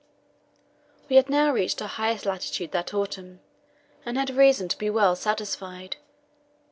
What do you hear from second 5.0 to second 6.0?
satisfied.